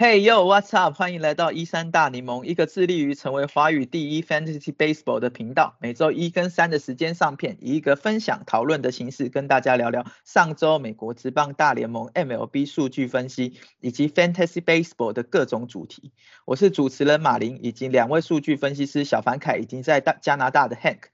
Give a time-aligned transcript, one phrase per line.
[0.00, 0.96] Hey yo, what's up？
[0.96, 5.76] 欢迎来到一三大柠檬，一个致力于成为华语第一 Fantasy Baseball 的频道。
[5.80, 16.12] 每周一跟三的时间上片，以一个分享讨论的形式，跟大家聊聊上周美国职棒大联盟 MLB 数据分析以及 Fantasy Baseball 的各种主题。
[16.44, 21.08] 我是主持人马林，以及两位数据分析师小凡凯，已经在大加拿大的 Hank。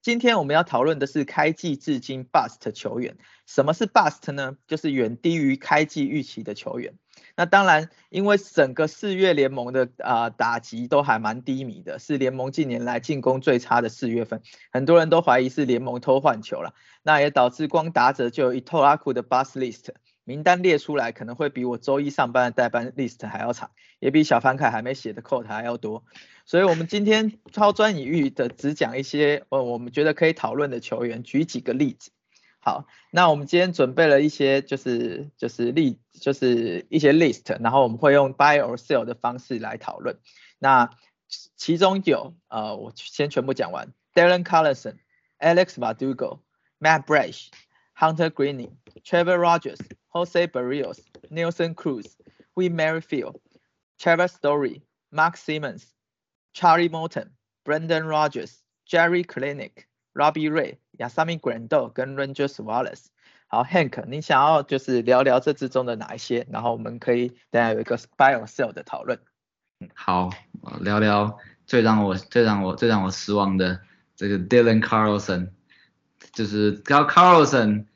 [0.00, 3.18] 今天我们要讨论的是开季至今 Bust 球员。
[3.44, 4.56] 什么是 Bust 呢？
[4.66, 6.94] 就是远低于开季预期的球员。
[7.40, 16.74] 那当然，因为整个四月联盟的啊打击都还蛮低迷的，是联盟近年来进攻最差的四月份，很多人都怀疑是联盟偷换球了。
[17.02, 19.86] 那也导致光打者就有一透拉库的 bus list
[20.24, 23.70] 名单列出来，可能会比我周一上班的代班 list 还要长，
[24.00, 26.04] 也比小凡凯还没写的 code 还要多。
[26.44, 32.10] 所以我们今天抛砖引玉的只讲一些呃我们觉得可以讨论的球员，举几个例子。
[32.62, 40.18] 好，那我们今天准备了一些，就是就是例，就是一些 list，然后我们会用 buy or sell 的方式来讨论。
[40.58, 40.90] 那
[41.56, 44.96] 其中有，呃，我先全部讲完：Darren Carlson、
[45.38, 46.40] Alex Vadugo、
[46.78, 47.48] Matt Brash、
[47.94, 48.72] Hunter Greene、
[49.04, 50.98] Trevor Rogers、Jose Barrios、
[51.30, 52.16] Nelson Cruz、
[52.54, 53.36] We Merrifield、
[53.98, 55.94] Trevor Story、Mark Simmons、
[56.52, 57.30] Charlie Morton、
[57.64, 60.76] Brendan Rogers、Jerry Clinic、Robbie Ray。
[60.98, 63.06] 亚萨米 Grando 跟 Rangers Wallace，
[63.46, 69.18] 好 Hank，你想要就是聊聊这之中的哪一些，然后我们可以等下有一个 Bio Sell 的讨论。
[69.94, 70.28] 好，
[70.82, 73.80] 聊聊最让我最让我最让我失望的
[74.14, 75.52] 这个 Dylan Carlson，
[76.34, 77.86] 就是 Carlson，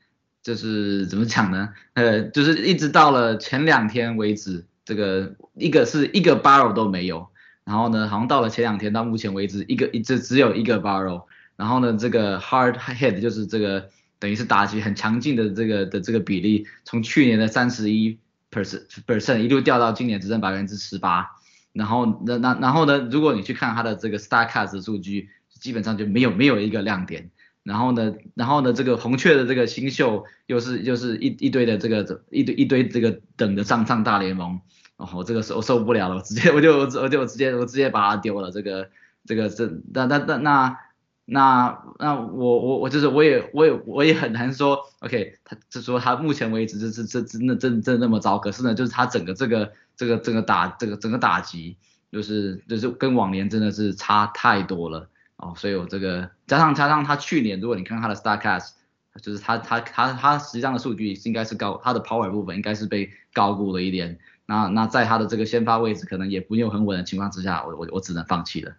[0.41, 1.75] 就是怎么讲呢？
[1.93, 7.29] 呃，就是一直到了前两天为止，这个一个是一个 Barrel 都没有，
[7.65, 11.25] 然后呢，好像到了前两天到目前为止，一个一只只有一个 Barrel。
[11.57, 18.19] 然后呢，这个 hard hit 就是这个等于是打击很强劲的这个的这个比例，从去年的三十一
[18.51, 21.31] percent percent 一路掉到今年只剩百分之十八。
[21.71, 25.29] 然后那那然后呢，如果你去看他的这个 Starcast 数据，
[25.59, 27.31] 基本上就没有没有一个亮点。
[27.63, 34.59] 然后呢，然后呢，这个红雀的这个新秀又是又是一一堆的这个一堆一堆这个等着上上大联盟。
[34.97, 38.51] 然后这个我受不了了，我直接我就我就我直接我直接把它丢了。
[38.51, 38.89] 这个
[39.25, 40.79] 这个这那那那那。
[41.27, 51.77] 那那我我我就是我也我也我也很难说，OK，他就说他目前为止这这这真的真真那么糟，可是呢，就是他整个这个这个整个打这个整个打击，
[52.11, 58.73] 就是就是跟往年真的是差太多了哦，所以我这个加上加上他去年，如果你看他的 Starcast，
[59.19, 68.73] 就是他他他他实际上的数据应该是高，他的 Power 部分应该是被高估了一点，那那在他的这个先发位置可能也不用很稳的情况之下，我我我只能放弃了。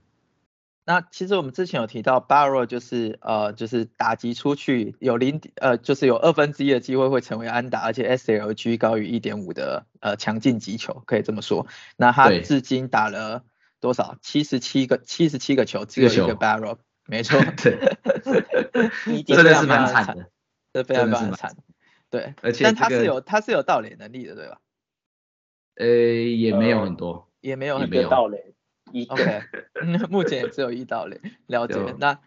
[0.89, 11.67] 那其实我们之前有提到，Barrow 就是呃就是打击出去有零呃就是有二分之一的机会会成为安打，而且 SLG 高于一点五的呃强劲击球，可以这么说。
[11.97, 13.43] 那他至今打了
[13.81, 14.17] 多少？
[14.23, 17.81] 七十七个七十七个球，只有一个 Barrow，没错，对，
[19.27, 20.31] 真的是蛮惨的，
[20.73, 21.57] 这非常非常惨。
[22.11, 24.61] 对，而且但他是有他是有盗垒能力的，对吧？
[25.75, 28.55] 呃，也没有很多，也没有很多盗垒。
[29.09, 29.43] OK，
[30.09, 31.77] 目前也只有一到零，了解。
[31.99, 32.19] 那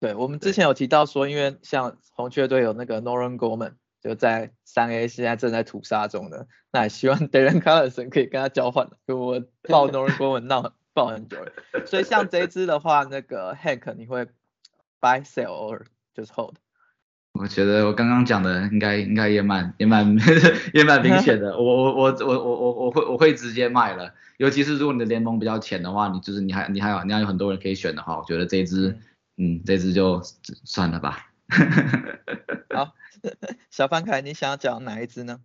[0.00, 8.90] 对我们之前有提到说，因为像红雀队有那个 Noran Gorman，就在三 A，现在正在屠杀中的，那也希望 Darren Carlson 可以跟他交换。
[9.06, 11.52] 就我抱 Noran Gorman 闹抱很久了，
[11.86, 14.26] 所以像这一支的话，那个 Hank 你会
[15.00, 15.82] buy sell or
[16.12, 16.56] 就是 hold？
[17.34, 20.16] 我觉得我刚刚讲的应该应该也蛮也蛮
[20.72, 28.96] 也蛮明显的， 我我我我我我我会我会直接卖了，尤其是如果你的联盟比较浅的话，你就是你还你还有你还有很多人可以选的话，我觉得这支
[29.36, 30.22] 嗯这支就
[30.64, 31.26] 算了吧。
[32.72, 32.94] 好，
[33.68, 35.40] 小范凯，你想要讲哪一支呢？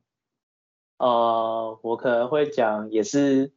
[0.99, 3.51] 呃，我可能会讲也是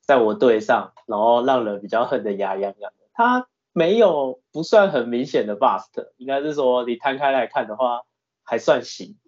[0.00, 3.48] 在我队上，然后让人比较恨的牙痒痒的他。
[3.76, 8.02] 没有不算很明显的 bust，应该是说你摊开来看的话
[8.44, 9.18] 还算行，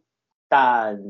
[0.49, 1.03] 但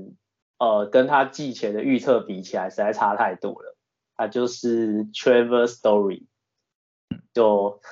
[0.57, 3.77] 呃跟他季前的预测比起来实在差太多了。
[4.15, 6.25] 他就是 Trevor Story，
[7.35, 7.83] 就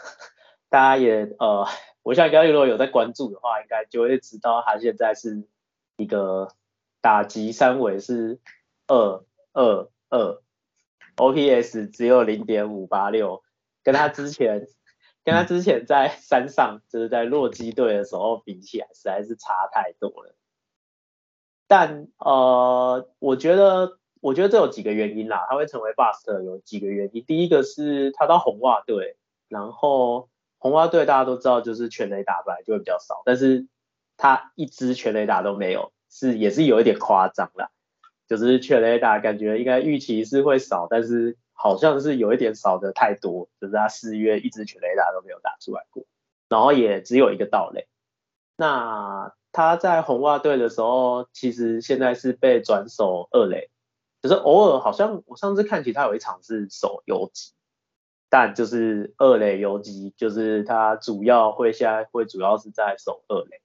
[0.71, 1.69] 大家也呃，
[2.03, 5.47] 我想刚刚如果有在关注的话，应该就会知道他现在是
[5.99, 6.49] 一个
[7.03, 8.41] 打击三围是
[8.87, 10.43] 二二二
[11.17, 13.43] ，OPS 只有零点五八六，
[13.83, 14.67] 跟他之前。
[15.25, 20.35] 跟他之前在山上，就是在洛基队的时候比起来，实在是差太多了。
[21.67, 25.47] 但呃，我觉得，我觉得这有几个原因啦。
[25.49, 27.25] 他会成为 buster 有几个原因。
[27.25, 29.17] 第一个是他到红袜队，
[29.49, 30.29] 然后
[30.59, 33.67] 红袜队大家都知道，就是全垒打本来就会比较少，但是
[34.19, 37.71] 他一支全垒打都没有，是也是有一点夸张啦。
[38.29, 46.05] 就是全垒打感觉应该预期是会少，但是好像是有一点少的太多，就是他四月一支全垒打都没有打出来过，
[46.49, 47.87] 然后也只有一个盗垒。
[48.57, 53.71] 那他在红袜队的时候，其实现在是被转守二垒，
[54.21, 57.53] 就是偶尔好像我上次看起他有一场是守游击，
[58.29, 63.63] 但就是二垒游击，就是他主要会现在会主要是在守二垒。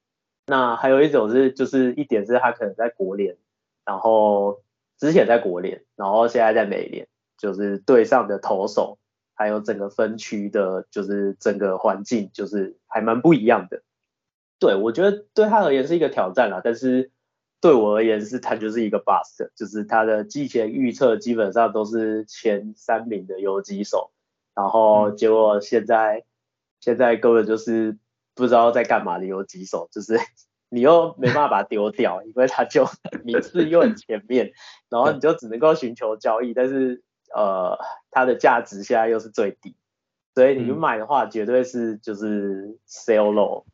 [0.48, 3.38] 那还有一种是就是一点是他可能在国联。
[3.86, 4.62] 然后
[5.00, 7.08] 之前在国联，然后现在在美联，
[7.40, 9.00] 就是队上的投手，
[9.34, 13.82] 还有整个分区的，就是整个环境，就是还蛮不一样的。
[14.60, 17.12] 对我觉得对他而言是一个挑战啦，但是
[17.62, 24.12] 对我而言是他就是一个 bust，就是他的季前预测基本上都是前三名的游击手，
[24.54, 26.26] 然后结果现在
[26.80, 27.98] 现在根本就是
[28.36, 30.20] 不知道在干嘛的游击手，就是。
[30.72, 32.88] 你又没办法把它丢掉，因为它就
[33.26, 34.52] 名次又很前面，
[34.88, 37.02] 然后你就只能够寻求交易，但是
[37.36, 37.78] 呃，
[38.12, 39.76] 它的价值现在又是最低，
[40.36, 43.66] 所以你买的话绝对是就是 sell low。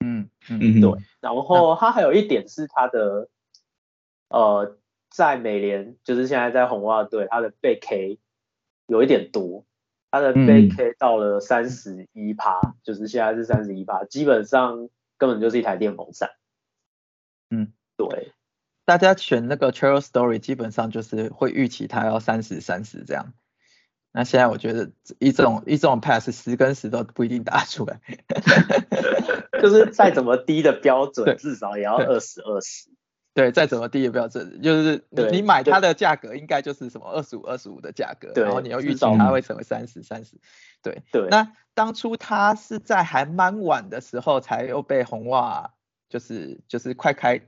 [0.00, 3.28] 嗯嗯对，然后它还有一点是它的
[4.28, 4.76] 呃，
[5.10, 8.18] 在美联就是现在在红袜队，它的被 K
[8.86, 9.64] 有一点多，
[10.10, 14.88] 它的被 K 到了三十一趴，就是现在是三十一趴，基本上。
[15.20, 16.30] 根本就是一台电风扇。
[17.50, 18.32] 嗯，对，
[18.88, 23.34] 大家选那个 Trail Story 基本上就是会预期它要三十三十这样。
[24.12, 28.00] 那现在我觉得一这种一这种 pass 十跟十都不一定打出来，
[29.60, 32.88] 就是再怎么低的标准，至少也要二十二十。
[33.34, 40.40] 对，再怎么低的标准，就是你你买它的价格应该就是什么二十五二十五的价格，然后你要预期它会成为三十三十。
[40.82, 41.28] 对对。
[41.28, 45.74] 那当初它是在还蛮晚的时候才又被红袜，
[46.08, 47.42] 就是就是快开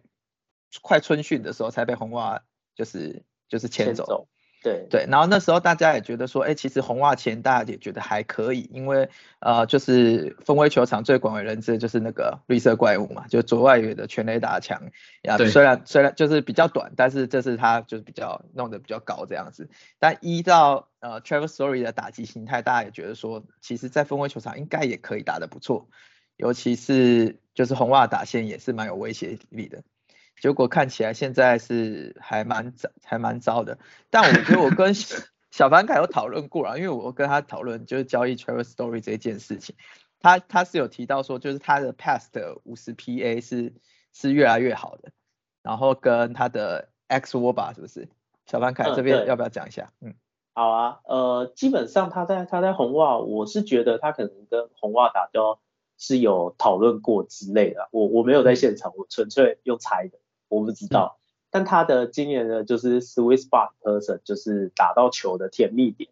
[0.83, 2.43] 快春训的时候才被红袜
[2.75, 4.29] 就是就是牵走。
[4.63, 9.09] 对对，然后那时候大家也觉得说，哎，其实红袜前大家也觉得还可以，因为
[9.39, 14.91] 呃，就是分威球场最广为人知的就是那个绿色怪物嘛，就左外野的全垒打墙
[15.23, 19.71] 呀，虽然虽然就是比较短，但是这是他就是比较弄得比较高这样子。
[19.99, 25.89] 但依照呃 Travis Story 的打击形态，大家也觉得说，其实在分威球场应该也可以打得不错，
[26.37, 29.85] 尤其是就是红袜打线也是蛮有威胁力的。
[30.41, 33.79] 结果看起来现在是还蛮糟，还蛮糟的。
[34.09, 39.77] 但我觉得我跟小凡凯有讨论过了，因为我跟他讨论就是交易 Travis Story 这件事情，
[40.19, 43.75] 他他是有提到说，就是他的 Past 五十 PA 是
[44.13, 45.11] 是越来越好的，
[45.63, 48.09] 然后跟他的 X w a r 是不是？
[48.47, 49.93] 小凡凯这边要不要讲一下？
[50.01, 50.15] 嗯，
[50.55, 55.61] 好啊，呃，基本上他在他在红袜，我是觉得他可能跟红袜打交
[55.99, 60.19] 是有讨论过之类的，我我没有在现场，我纯粹用猜的。
[60.51, 61.19] 我不知道，
[61.51, 66.11] 但他的今年的就是 sweet spot person，就是打到球的甜蜜点，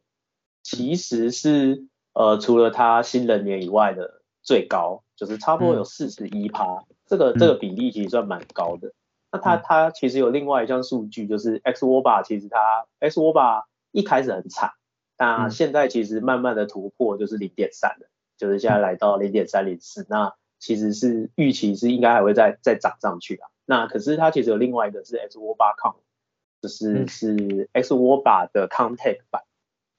[0.63, 8.93] 其实是呃除了他新人年以外的最高，就是差不多有四十一趴，这个这个比例其实算蛮高的。
[9.31, 14.71] 那他他其实有另外一项数据，就是 x w o b a 其实他 x w o b a 一开始很惨，
[15.19, 18.09] 那现在其实慢慢的突破就是零点三了，
[18.39, 23.49] 就是现在来到零点三零四，那其实是预期是应该还会再再涨上去啊。
[23.71, 25.97] 那可是它其实有另外一个是 X w a b a Con，
[26.63, 29.43] 就是是 X w a b a 的 Contact 版，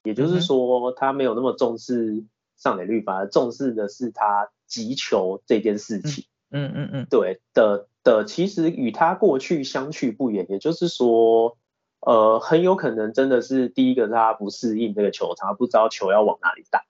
[0.02, 2.24] 也就是说它没有那么重视
[2.56, 6.24] 上垒率，反而重视的是它击球这件事情。
[6.50, 11.56] 嗯嗯嗯，对的的，其实与它过去相去不远，也就是说，
[12.00, 16.82] 呃，很有可能真的是第一个他不适应这个球场，不知道球要往哪里打。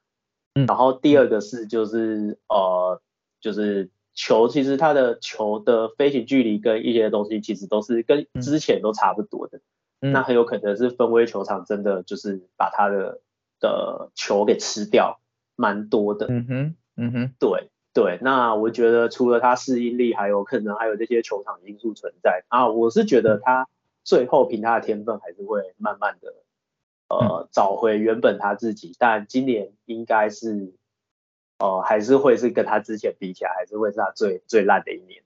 [0.55, 3.03] 嗯，然后第二个是就是呃
[3.39, 3.91] 就是。
[4.15, 9.61] 球其实它的球的飞行距离跟一些东西其实都是跟之前都差不多的，
[10.01, 13.21] 那很有可能是分威球场真的就是把它的
[13.61, 15.21] 的球给吃掉
[15.57, 16.27] 蛮多的。
[16.29, 23.69] 嗯哼，嗯哼，对对，那我觉得除了它适应力，还有可能还有这些球场因素存在啊，我是觉得他
[24.05, 26.35] 最后凭他的天分还是会慢慢的
[27.09, 30.75] 呃找回原本他自己，但今年应该是。
[31.61, 35.23] 哦，还是会是跟他之前比起来，还是会是他最最烂的一年。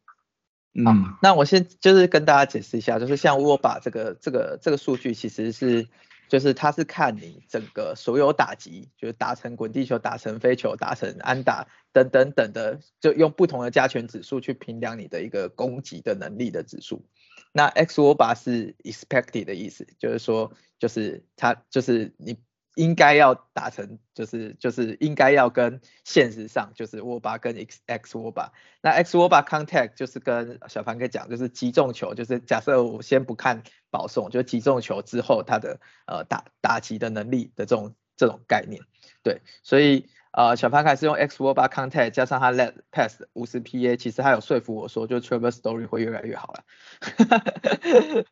[0.74, 5.86] 嗯，那我先就是跟大家解释一下，就是像我把这个这个这个数据，其实是
[6.28, 17.04] 就是它是看你整个所有打击，就是打成滚地球、打成飞球、打成安打等等等的，就用不同的加权指数去评量你的一个攻击的能力的指数。
[17.52, 22.36] 那 X 我把是 expected 的意思，就是说就是它就是你
[22.74, 28.52] 应该要达成，就是就是应该要跟现实上就是沃巴跟 X X 沃巴，
[28.82, 38.82] 那 X 沃巴 contact 就是跟小凡哥讲，就是击中球，就是假设我先不看保送，就击中球之后他的呃打打击的能力的这种这种概念，
[39.22, 46.64] 对，所以呃小凡凯是用 X 沃巴 contact 加上他 let pass 五十 PA，其实他有说服我说，就 Trevor Story 会越来越好了，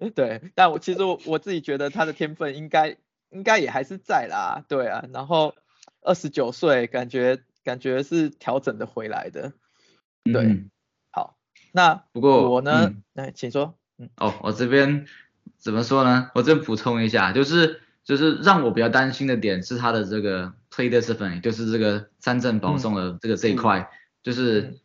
[0.16, 2.96] 对，但我其实我我自己觉得他的天分应该。
[3.32, 5.54] 应该也还是在啦，对啊，然后
[6.02, 9.52] 二十九岁，感觉感觉是调整的回来的，
[10.24, 10.64] 对，
[11.10, 11.36] 好，
[11.72, 15.06] 那不过我呢，来，请说，嗯，哦，我这边
[15.58, 16.30] 怎么说呢？
[16.34, 23.88] 我这补充一下，就是就是让我比较担心的点是他的这个 play discipline，就是这个三振保送的这个这一块，
[24.22, 24.78] 就是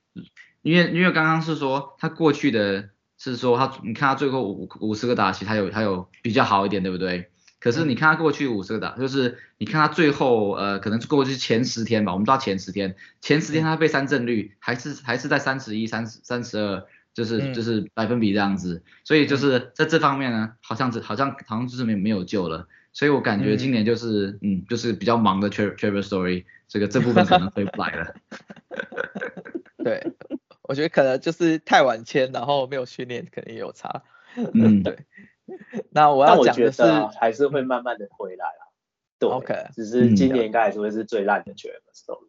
[0.61, 7.31] 因为因为刚刚是说他过去的是说他，你看他最后五五十个打席，他有他有比较好一点，对不对？
[7.59, 16.85] 可是你看他过去五十个打，就是你看他最后呃，可能过去前十天吧，我们知道前十天，前十天他被三振率还是还是在三十一、三十三十二，
[17.15, 28.15] 就是就是百分比这样子，所以就是在这方面呢，好像是好像好像就是没没有救了，所以我感觉今年就是嗯，就是比较忙的 Travel Story，这个这部分可能回不来了。
[29.83, 30.13] 对，
[30.61, 34.03] 我觉得可能就是太晚签，然后没有训练，可能也有差。
[34.53, 34.99] 嗯， 对。
[35.91, 36.83] 那我要讲的是，
[37.19, 38.67] 还是会慢慢的回来啦。
[39.19, 41.55] 对，OK，只是今年应该还是会是最烂的 m
[41.93, 42.27] Story。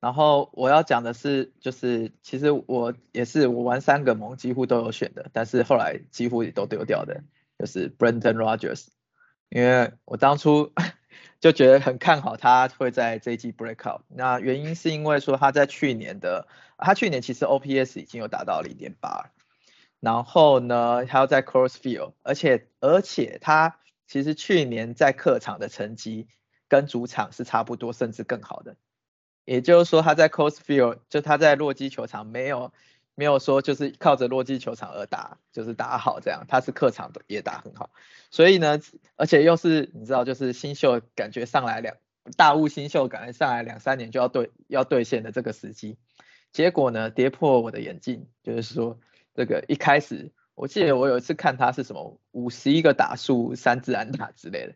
[0.00, 7.22] 然后我要讲的是，就是其实我也是我玩三个盟几乎都有选的，但是后来几乎也都丢掉的，
[7.58, 8.88] 就是 Brendan Rogers，
[9.48, 10.72] 因为我当初
[11.40, 14.02] 就觉得很看好他会在这一季 break out。
[14.08, 19.30] 那原因是因为说他在去年的，他去年其实 OPS 已经有达到零点八。
[20.02, 23.78] 然后呢，他要在 Crossfield，而且而且他
[24.08, 26.26] 其实去年在客场的成绩
[26.66, 28.74] 跟主场是差不多，甚至更好的。
[29.44, 32.72] 也就是说他在 Crossfield，就他在洛基球场没有
[33.14, 37.90] 没有说就是靠着洛基球场而打，就是打好这样，他是客场的也打很好。
[38.32, 38.80] 所以呢，
[39.14, 41.96] 而且又是你知道，就是新秀感觉上来两
[42.36, 45.96] 大物新秀感觉上来两三年就要兑要兑现的这个时机，
[46.50, 48.98] 结果呢跌破我的眼镜，就是说。
[49.34, 54.66] 这个一开始，我记得我有一次看他是什么五十一个打数三自然打之类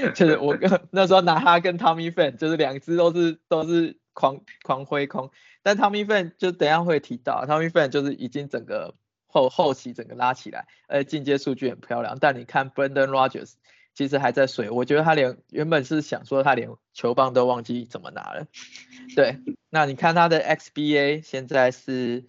[0.00, 5.30] 的， 就是我跟那时候拿他跟 Tommy Fan，就是两只都是都是狂狂挥空，
[5.62, 8.94] 但 Tommy Fan 就等下会提到，Tommy Fan 就是已经整个
[9.26, 13.52] 后后期整个拉起来，呃进阶数据很漂亮，但你看 Brendan Rogers
[13.94, 18.46] 其实还在水，我觉得他连原本是想说他连球棒都忘记怎么拿了，
[19.14, 19.36] 对，
[19.68, 22.24] 那你看他的 XBA 现在是。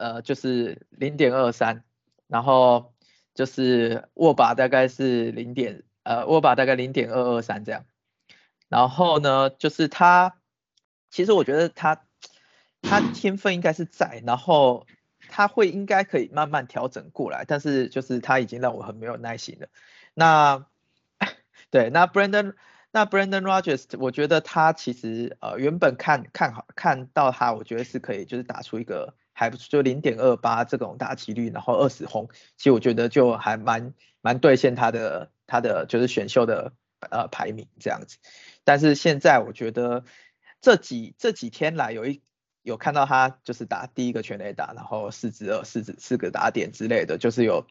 [0.00, 1.84] 呃，就是零点二三，
[2.26, 2.94] 然后
[3.34, 7.84] 就是握把大概是零点，呃，握把大概零点二二三这样。
[8.70, 10.38] 然后呢，就是他，
[11.10, 12.06] 其实我觉得他，
[12.80, 14.86] 他天分应该是在，然后
[15.28, 19.68] 他会应该可以慢慢调整过来，但是就是他已经让我很没有耐心了。
[20.14, 20.64] 那，
[21.70, 22.54] 对，那 Brandon，
[22.90, 29.14] 那 Brandon Rogers，我觉得他其实呃原本看看好看到他，我觉得是可以就是打出一个。
[29.40, 32.28] 还不就零点二八这种大几率，然后二十轰，
[32.58, 36.74] 其实我觉得就还蛮蛮兑现他的他的就是选秀的
[37.10, 38.18] 呃排名这样子。
[38.64, 40.04] 但是现在我觉得
[40.60, 42.20] 这几这几天来有一
[42.60, 47.66] 有看到他就是打第一个全垒打，然后四支二四支四个打点之类的，就是有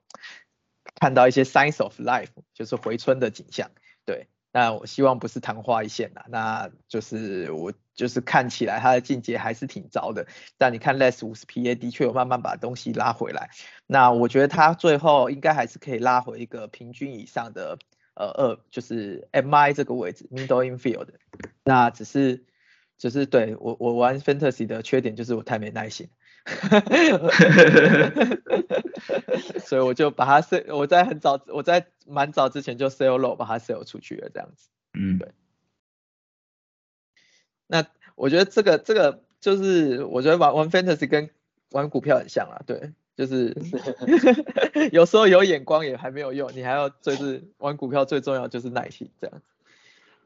[1.00, 3.70] 看到一些 signs of life，就是回春的景象，
[4.06, 4.28] 对。
[4.52, 10.26] 那我希望不是昙花一现呐，那就是我就是看起来他的境界还是挺糟的。
[10.58, 13.50] 但你看 less 五十 PA 的确有慢慢把东西拉回来，
[13.88, 17.78] 那我觉得他最后应该还是可以拉回一个平均以上的
[18.14, 21.08] 呃二，就是 MI 这个位置 middle infield。
[21.66, 22.46] 那只是
[22.98, 26.08] 只是对我我玩 fantasy 的缺点就是我太没耐心。
[29.60, 34.70] 所以我就把它 sell，我在很早，我在蛮早之前就 sell low，把它 sell 出去了，这样子。
[34.98, 35.30] 嗯，对。
[37.72, 37.86] 那
[38.16, 41.30] 我觉得这个这个就是我觉得玩玩 fantasy 跟
[41.70, 43.56] 玩股票很像啊，对，就是
[44.92, 49.46] 有时候有眼光也还没有用，你还要就是玩股票最重要就是耐心这样子。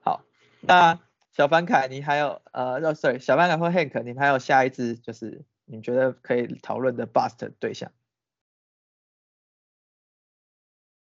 [0.01, 0.23] 好，
[0.61, 0.99] 那
[1.35, 5.43] 小凡凯你还有呃，sorry，小凡凯或 Hank，你们还有下一支就是。
[5.65, 7.89] 你觉得可以讨论的 bust 对象？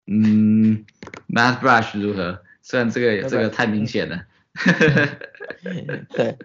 [0.06, 0.86] 嗯
[1.26, 2.42] m a t h Brush 如何？
[2.62, 4.26] 虽然这个这个太明显了。
[6.14, 6.38] 对。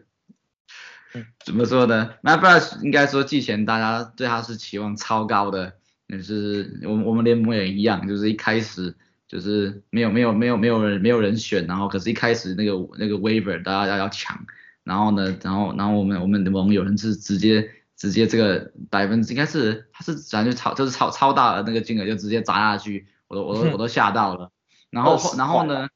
[1.43, 5.73] 怎么说呢？MyBrush 应该说季前大家对他是期望超高的，
[6.07, 8.95] 也是我我们联盟也一样，就是一开始
[9.27, 14.45] 就是没有没有没有没有人没有人选，然后可是一开始那个那个 waiver 大家要要抢，
[14.85, 24.49] 然后呢，然后然后我们我们的盟有人是直接直接这个百分之应该是他是反正就超就是超超大的那个金额就直接砸下去，我都我都我都吓到了，
[24.89, 25.89] 然后然后呢，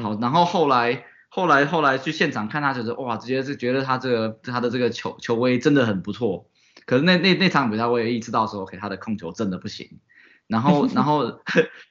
[0.00, 6.48] 好，然后后来后来后来去现场看他，就是哇，直接是觉得他这个他的这个球球威真的很不错。
[6.84, 9.98] 可是那那那场比赛我也意识到说，OK，他的控球真的不行。
[10.46, 11.40] 然后 然后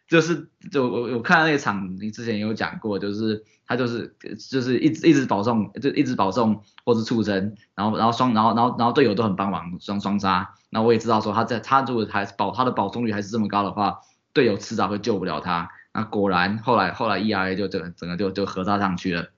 [0.08, 4.16] 就是就我我看那场，你之前有讲过，就是他就是
[4.50, 10.54] 就是一直一直保送，就一直保送或是触身，然后然后双然后然后然后队友都很帮忙双双杀。
[10.70, 14.00] 那我也知道说他在他如果还保他的保送率还是这么高的话，
[14.32, 15.70] 队友迟早会救不了他。
[15.96, 19.30] 那果然后来后来 ERA 就整整个就就合扎上去了。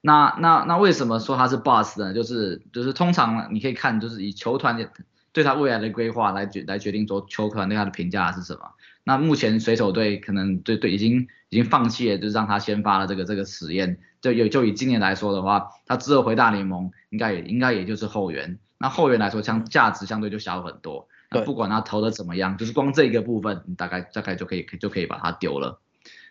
[0.00, 2.14] 那那那为什么说他是 boss 呢？
[2.14, 4.88] 就是就是通常你可以看，就是以球团的
[5.32, 8.60] 对他未来的规划来决来决定说球团对他的评价是什么。
[9.04, 13.98] 那目前水手队可能对对已经已经放弃了，就是让他先发了这个这个实验。
[14.22, 18.58] 就有就以今年来说的话，他之后回大联盟应该也应该也就是后援。
[18.78, 21.08] 那后援来说，相价值相对就小很多。
[21.44, 25.80] 不管他投的怎么样，就是光这个部分，你大概大概就可以就可以把它丢了。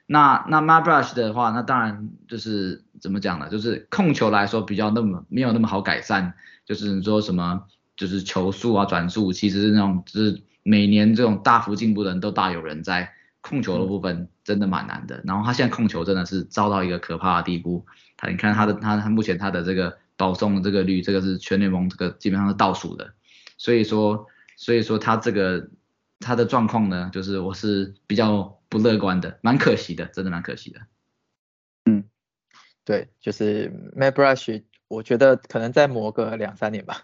[0.07, 3.49] 那那 My Brush 的话，那当然就是怎么讲呢？
[3.49, 6.33] 就是控球来说比较那么没有那么好改善，
[6.65, 7.63] 就是你说什么
[7.97, 15.21] 就是球速啊转速，其实是那种就是每年这种大幅进步的人都大有人在，控球的部分真的蛮难的。
[15.25, 17.85] 然后他现在控球真的是遭到一个可怕的地步，
[18.15, 23.13] 他你看他的他他目前他的这个保送的这个率，这个是全联盟这个基本上是倒数的，
[23.57, 25.69] 所以说所以说他这个
[26.19, 30.81] 他的状况呢，就是我是比较不乐观的，蛮可惜的，真的蛮可惜的。
[31.85, 32.03] 嗯
[32.83, 37.03] 对，就是 Matt Brush，我觉得可能再磨个两三年吧，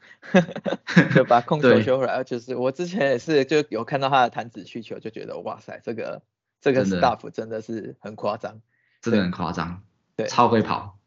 [1.16, 2.24] 就把控球对修回来。
[2.24, 6.22] 就是我之前也是就有看到他的弹指需求，就觉得哇塞，这个
[6.60, 8.62] 这个真的 staff 真的是很夸张。
[9.02, 9.82] 真的很夸张，
[10.16, 11.00] 对超会跑，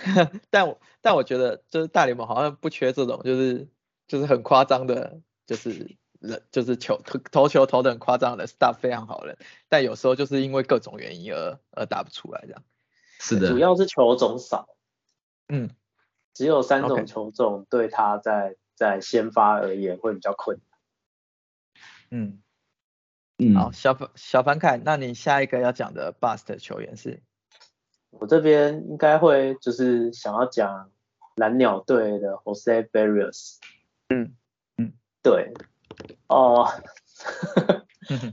[0.48, 3.68] 但我但我觉得就是大联盟好像不缺这种，就是
[4.08, 12.62] 就是很夸张的，就是人就是球投投球投的很夸张的 staff 非常好的人，但有时候就是因为各种原因而而打不出来这样。
[13.18, 14.68] 是的，主要是球种少，
[15.48, 15.70] 嗯，
[16.34, 20.78] 只有三种球种，对他在在先发而言会比较困难。
[22.10, 22.42] 嗯，
[23.38, 27.22] 嗯，好，小凡小凡凯，那你下一个要讲的 bust 球员是？
[28.10, 30.90] 我这边应该会就是想要讲
[31.36, 33.58] 蓝鸟队的 Jose Barrios。
[34.08, 34.36] 嗯嗯，
[35.22, 35.52] 对，
[36.28, 36.68] 哦、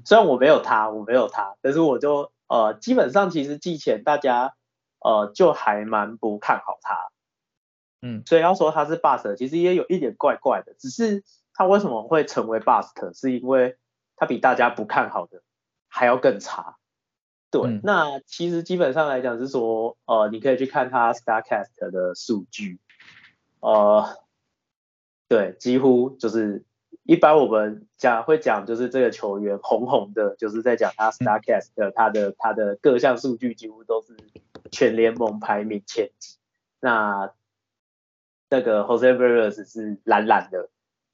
[0.06, 4.56] 虽然我没有他，我没有他，但是我就呃，基本上其实季前大家
[4.99, 7.10] 呃就还蛮不看好他，
[8.02, 10.73] 嗯所以要说他是 bust，其实也有一点怪怪的。
[10.80, 11.23] 只是
[11.54, 13.78] 他为什么会成为 bust，是因为
[14.15, 15.43] 他比大家不看好的
[15.88, 16.78] 还要更差。
[17.52, 22.80] 对，嗯那其实基本上来讲是说，呃，你可以去看他 Starcast 的数据，
[23.60, 24.17] 呃，
[25.28, 26.63] 对，几乎就是
[27.10, 34.15] 一般我们讲会讲就是这个球员红红的，就是在讲他 Starcast 的他的他的各项数据几乎都是
[34.72, 36.38] 全联盟排名前几。
[36.80, 37.32] 那
[38.48, 40.69] 那个 Jose Vargas 是蓝蓝的，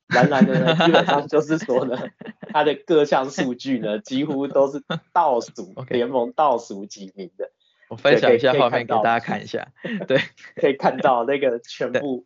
[0.10, 1.98] 蓝蓝的呢，基本上就是说呢，
[2.50, 7.52] 他的各项数据呢几乎都是倒数 联盟倒数几名的。
[7.88, 9.70] 我分享一下画面给大家看一下。
[10.10, 10.20] 对，
[10.60, 12.26] 可以看到那个全部，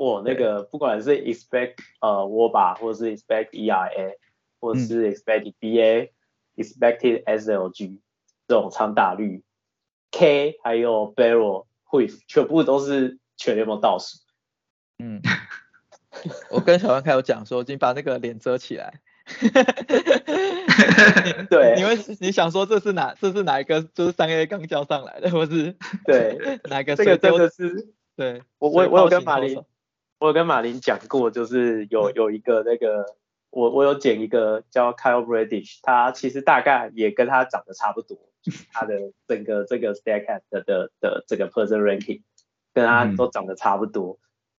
[0.00, 4.14] 我那个不管是 expect 呃 WOBA 或者是 expect ERA
[4.58, 6.10] 或者是 expect BA、
[6.56, 7.98] expected SLG
[8.48, 9.42] 这种长打率
[10.10, 14.16] ，K 还有 barrel whiff 全部都是全联盟倒数。
[14.98, 15.20] 嗯，
[16.50, 19.00] 我跟小凡凯有讲说，你把那个脸遮起来。
[21.48, 29.62] 对你会你想说这是哪这是哪一个就是三 A 刚交上来的，或是对， 哪一个这个真的是对，我我我有跟马林
[30.20, 33.06] 我有跟马林讲过，就是有有一个那个，
[33.50, 42.22] 我我有剪一个叫 Kyle Bradish，他其实大概也跟他长得差不多，就是他的 整个这个 Statcast 的的的这个 person ranking
[42.72, 43.16] 跟他嗯。
[43.16, 44.18] 都长得差不多，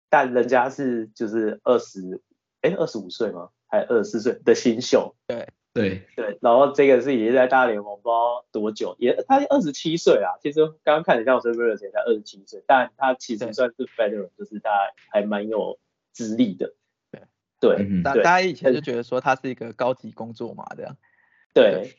[0.09, 2.21] 但人家是就是二十，
[2.63, 3.51] 哎二十五岁吗？
[3.69, 6.03] 还二十四岁的新秀，对，对，
[6.41, 10.41] 然后这个是已经在大联盟不知道多久，也他二十七岁啊。
[10.43, 14.71] 其实刚刚看你像我 e v e r 才二十七岁，但他其对实算是 veteran，就是他
[15.11, 15.79] 还蛮有
[16.13, 16.75] 资历的。
[17.61, 20.97] 对大对大家以前就觉得说他是一个高级工作嘛，这样，
[21.53, 21.95] 对，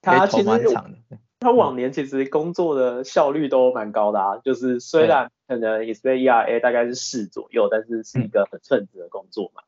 [0.00, 1.18] 他其实长的。
[1.40, 9.62] 他往年其实工作的效率都蛮高的啊，就是虽然可能 e x p e ERA 大概是四左右，但是是一个很称职的工作嘛。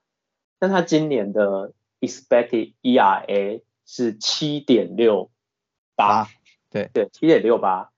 [0.59, 3.61] 但他今年的 expected ERA
[3.93, 5.33] 是七点六，
[5.97, 6.29] 八，
[6.71, 7.91] 对对，七点六八。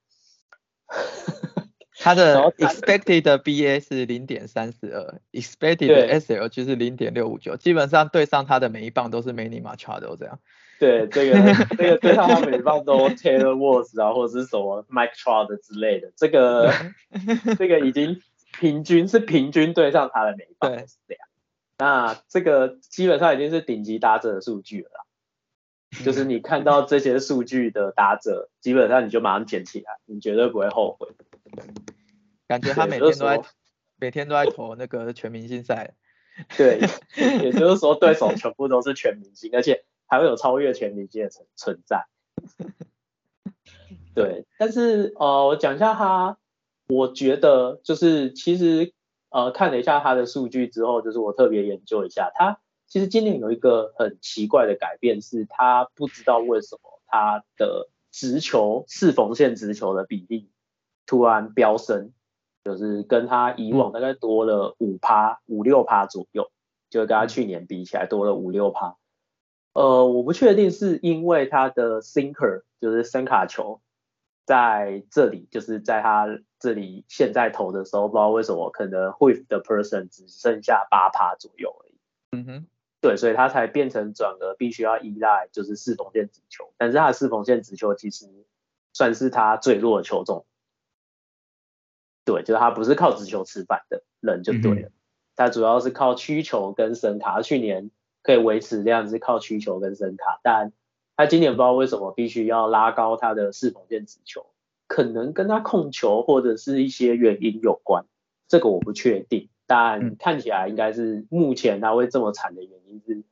[1.99, 10.39] 他的 expected BA 是零点三四二，expected 对 SL 就是零点六五九，基本上对上他的每一棒都是 Manny Machado 这样。
[10.79, 16.73] 对，这个这个对上他每一棒都 Taylor Woods 啊，或者是什么 Mike Trout 之类的，这个
[17.59, 18.19] 这个已经
[18.59, 21.27] 平均是平均对上他的每一棒是这样。
[21.77, 25.02] 那这个基本上已经是顶级打者的数据了啦，
[26.03, 31.07] 就是你看到这些数据的打者，基本上你就马上捡起来，你绝对不会后悔。
[32.47, 33.45] 感觉他每天都在说
[33.97, 35.93] 每天都在投那个全明星赛。
[36.57, 36.79] 对，
[37.43, 42.05] 也就是说对手全部都是全明星，而且还会有超越全明星的存存在。
[44.15, 46.37] 对，但是呃，我讲一下他，
[46.87, 48.93] 我觉得就是其实
[49.29, 52.59] 呃看了一下他的数据之后，就是我特别研究一下，他
[52.93, 60.51] 其实今年有一个很奇怪的改变，是他不知道为什么他的直球四缝线直球的比例
[61.07, 62.13] 突然飙升，
[62.63, 66.51] 就是跟他以往大概多了五趴五六趴左右，
[66.91, 68.95] 就跟他去年比起来多了五六趴。
[69.73, 73.81] 呃，我不确定是因为他的 sinker 就是深卡球
[74.45, 76.27] 在这里，就是在他
[76.59, 81.93] 这里现在投的时候，不知道为什么可能 whiff 的 person 只剩下八趴左右而已。
[82.33, 82.67] 嗯哼，
[83.03, 88.29] 对，所以他才变成转而必须要依赖就是四缝线直球，但是他的四缝线直球其实
[88.93, 90.45] 算是他最弱的球种。
[92.23, 94.91] 对，就是他不是靠直球吃饭的人就对了，
[95.35, 97.33] 他主要是靠曲球跟声卡。
[97.33, 100.71] 他去年可以维持量是靠曲球跟声卡，但
[101.17, 104.45] 他今年不知道为什么必须要拉高他的四缝线直球，
[104.87, 108.05] 可能跟他控球或者是一些原因有关，
[108.47, 109.49] 这个我不确定。
[109.73, 113.23] 但嗯看起来应该是目前他会这么惨的原因是，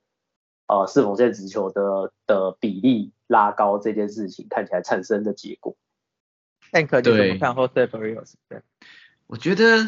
[0.66, 5.78] 呃，四缝线直球的的比例拉高这件事情看起来产生的结果。
[6.72, 8.34] Tank 你怎么对看 Jose Barrios？
[8.50, 8.64] 对，
[9.28, 9.88] 我觉得，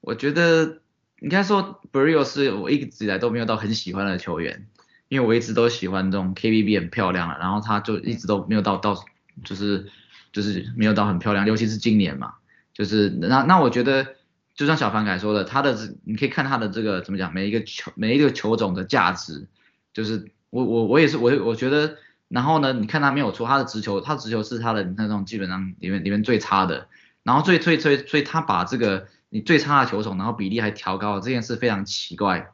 [0.00, 0.80] 我觉得
[1.20, 4.66] 应该说 b r i o 是我一直以来都没有到很喜欢的球员，
[5.08, 8.94] 因为我一直都喜欢这种 KBB 很漂亮了，然后他就一直都没有到到
[9.44, 9.90] 就是
[10.32, 12.36] 就是没有到很漂亮，尤其是今年嘛，
[12.72, 14.16] 就是那那我觉得
[14.54, 19.46] 就像小凡凯说的，他的这你可以看他的这个怎么讲，每一个球每一个球种的价值，
[19.92, 21.96] 就是我我我也是我我觉得。
[22.26, 26.88] 然后呢，你看他没有错，他的直球，他直球是他的那种基本上里面里面最差的，
[27.22, 32.50] 然后最最最所以他把这个你最差的球种，然后比例还调高了，这件事非常奇怪。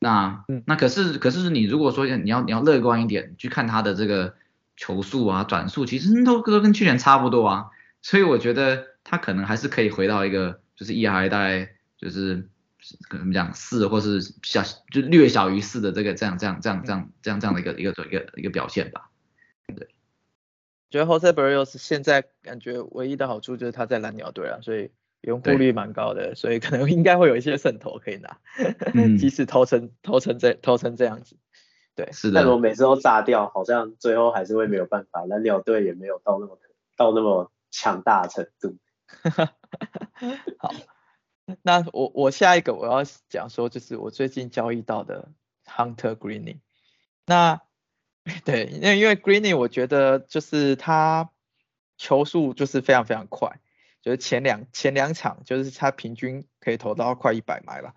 [0.00, 4.34] 那嗯那可是可是你如果说你要你要乐观一点去看他的这个
[4.76, 7.66] 球速啊转速，其实都都跟去年差不多啊，
[8.02, 12.48] 所以我觉得他可能还是可以回到一个就是 ERA 大概就是
[13.10, 19.10] 怎么讲四或是小就略小于四的这个这样这样这样这样这样这样的一个一个一个一个表现吧。
[19.74, 19.88] 对
[20.90, 24.90] 觉得 Jose Barrios 现在感觉唯一的好处就是他在蓝鸟队啊，所以
[25.22, 28.38] 用户对率蛮高的，所以可能应该会有一些胜投可以拿，
[28.92, 31.36] 嗯 即使投成投成这投成这样子，
[31.96, 35.24] 对，是的但我，每次都炸掉，好像最后还是会没有办法。
[35.24, 36.58] 蓝鸟队也没有到那么
[36.96, 38.76] 到那么强大的程度。
[40.58, 40.72] 好，
[41.62, 45.28] 那我我下一个我要讲说，就是我最近交易到的
[45.66, 46.58] Hunter Greeny。
[47.26, 47.60] 那
[48.44, 51.30] 对，因为因为 Greeny 我觉得就是他
[51.98, 53.60] 球速就是非常非常快，
[54.02, 57.94] 就是前两前两场就是他平均可以投到快一百迈吧。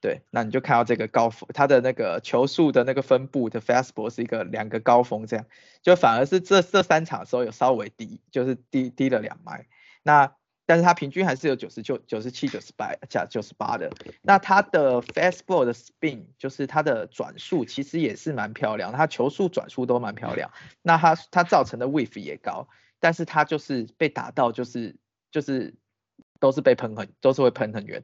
[0.00, 5.46] 对，那你就看到这个高峰，他的那个球速的那个分布的 fastball 是一个两个高峰这样，
[5.80, 9.66] 就反而是这这三场的时候有稍微低，就是低低了两迈。
[10.02, 13.90] 那但是他平均还是有九十九、九十七、九十八加九十八的。
[14.22, 20.50] 那他的 fastball 的 spin 就是他的转速其实也是蛮漂亮，他球速、转速都蛮漂亮。
[20.82, 24.96] 那他他造成的 whiff 也高，但是他就是被打到就是
[25.30, 25.74] 就是
[26.40, 28.02] 都是被喷很都是会喷很远，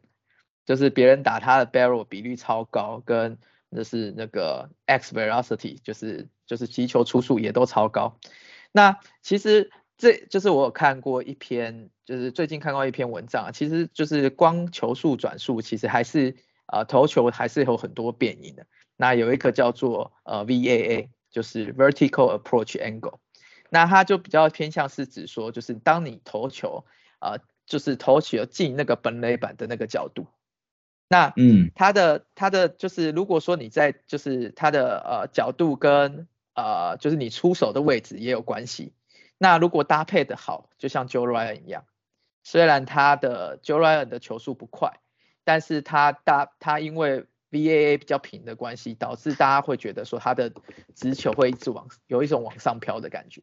[0.67, 3.39] 就是别人打他的 barrel 比率超高，跟
[3.75, 8.19] 就是那个 x velocity 就是就是击球出速也都超高。
[8.73, 9.71] 那其实
[10.01, 16.37] 这就是我有看过一篇，就是最近看过一篇文章啊，其实就是光球速转速，其实还是
[16.67, 18.67] 呃投球还是有很多变因的。
[18.97, 23.19] 那有一个叫做呃 VAA，就是 Vertical Approach Angle，
[23.69, 26.87] 那它就比较偏向是指说，就是当你投球
[27.19, 27.37] 呃
[27.67, 30.27] 就是投球进那个本垒板的那个角度，
[31.11, 38.95] 那嗯它的它的就是如果说你在就是它的呃角度跟呃就是你出手的位置也有关系。
[39.43, 41.85] 那如果搭配的好，就像 Joe Ryan 一样，
[42.45, 45.01] 虽然他的 Joe Ryan 的球速不快，
[45.45, 50.53] 但是他大他因为 VAA 比较平的关系，导致大家会觉得说他的
[50.95, 53.43] 直球会一直往有一种往上飘的感觉。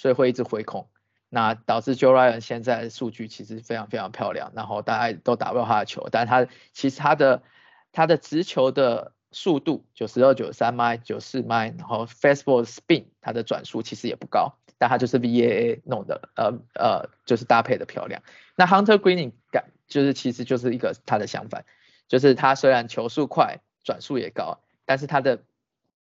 [0.00, 0.88] 所以会一直回空。
[1.28, 7.42] 那导致 Joe Ryan 现在数据其实非常非常漂亮，然后大家都打不到他的球，但他其实他的
[7.90, 18.22] 他的直球的速度九十二、九十三迈、九四迈，然后 fastball spin 他的转速其实也不高，但他就是 VAA 弄的，呃呃就是搭配的漂亮。
[18.54, 21.64] 那 Hunter Greening 感就是其实就是一个他的相反，
[22.08, 25.42] 就是他虽然球速快，转速也高，但是他的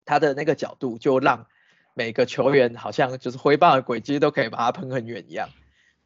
[0.04, 1.46] 他的那个角度就让
[1.94, 5.48] 每个球员好像就是挥棒的轨迹都可以把它喷很远一样，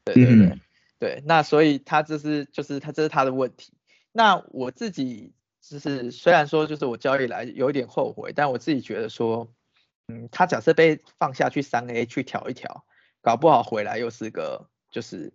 [0.04, 0.58] 对对对
[0.98, 3.72] 对，那所以他这是就是他这是他的问题。
[4.12, 9.50] 那我自己就是虽然说就是我交易来有一点后悔，但我自己觉得说，
[10.10, 12.84] 嗯，他假设被放下去三 A 去调一调，
[13.22, 15.32] 搞不好回来又是个就是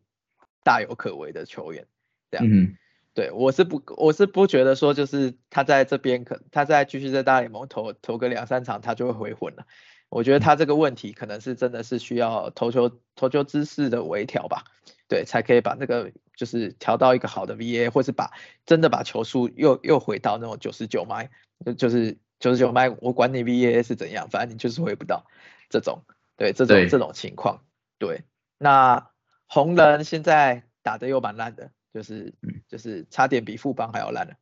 [0.63, 1.87] 大有可为的球员，
[2.29, 2.45] 这样。
[2.49, 2.75] 嗯
[3.13, 9.65] 对，我是不，我是不觉得说就是他在这边可，他再继续在大联盟投投个两三场，他就会回魂了。
[10.09, 14.65] 我觉得他这个问题可能是真的是需要投球投球姿势的微调吧，
[15.07, 18.31] 对，才可以把那个就是调到一个好的 VA，或是把
[18.65, 21.29] 真的把球速又又回到那种九十九迈，
[21.77, 25.25] 就是九十九迈，我管你 VAA 是怎样，反正你就是回不到
[25.67, 26.03] 这种，
[26.37, 27.63] 对，这种这种情况，
[27.97, 28.21] 对。
[28.59, 29.09] 那
[29.47, 31.71] 红人现在打的又蛮烂的。
[31.95, 32.33] 就是
[32.67, 34.33] 就是差点比富邦还要烂了，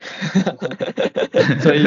[1.60, 1.84] 所以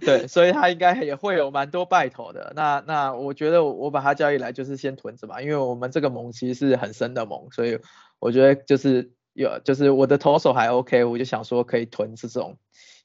[0.00, 2.52] 对，所以他应该也会有蛮多败头的。
[2.54, 7.80] 那那我觉得我把他交易来就是先囤着嘛，因为我们这个盟其实是很深的盟，所以
[8.18, 12.58] 我觉得就是有就是我的投手还 OK，我就想说可以囤这种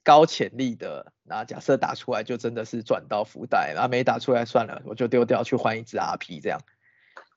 [0.04, 1.12] 高潜力的。
[1.24, 6.60] 那假设打出来就真的是转到福袋，然后没打出来算了，我就丢掉去换一支 RP 这样。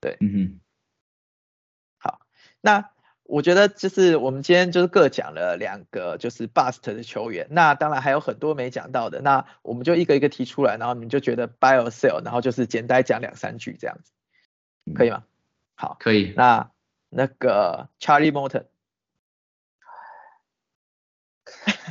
[0.01, 0.59] 对，嗯哼，
[1.97, 2.21] 好，
[2.61, 2.89] 那。
[3.29, 14.13] 我觉得就是我们今天就是各讲了两个就是 bust 的球员，那当然还有很多没讲到的，那我们就一个一个提出来，然后你们就觉得 buy or sell，然后就是简单讲两三句这样子，
[14.93, 15.25] 可以吗？
[15.75, 16.33] 好，可以。
[16.37, 16.71] 那
[17.09, 18.67] 那个 Charlie Morton，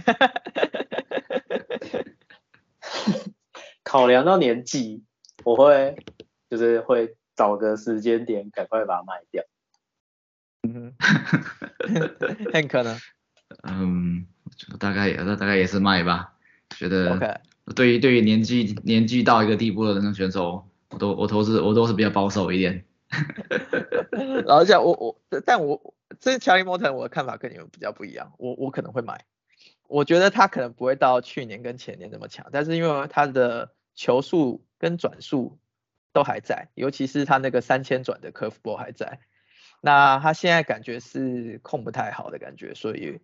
[3.83, 5.05] 考量到年纪，
[5.45, 5.97] 我会
[6.51, 9.45] 就是会找个时间点赶快把它卖掉。
[10.63, 10.93] 嗯，
[12.53, 12.99] 很可能。
[13.63, 14.27] 嗯，
[14.81, 16.35] 大概也，那大概也是卖吧。
[16.71, 17.41] 觉得，
[17.77, 22.85] 对于对于年纪年纪到一个地步的那种选手，我都我都是我都是比较保守一点。
[24.47, 28.33] 然后讲我我，但我这乔伊莫腾，我的看法跟你们比较不一样。
[28.39, 29.25] 我我可能会买，
[29.89, 35.59] 我觉得他可能不会到去年跟前年那么强，但是因为他的球速跟转速
[36.13, 39.21] 都还在，尤其是他那个三千转的 curve ball 还在。
[39.81, 43.21] 那他现在感觉是控不太好的感觉，所以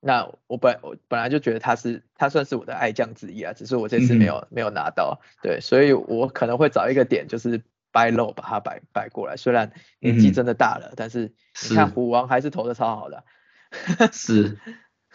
[0.00, 7.58] 那我本我本来就觉得他是他算是我的爱将之一啊，只是我这次没有没有拿到，对，所以我可能会找一个点就是
[7.92, 11.32] buy low 把它摆摆过来，虽然年纪真的大了，但是
[11.68, 13.22] 你看虎王还是投的超好的，
[14.12, 14.58] 是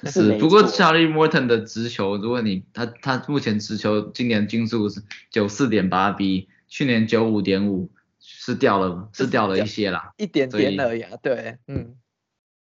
[0.04, 7.92] 是，不过 Charlie Morton 的直球，如果你他他目前直球今年均速是九四点八 B，去年九五点五。
[8.30, 11.12] 是掉了，是掉了一些啦，一点点而已啊。
[11.22, 11.96] 对，嗯，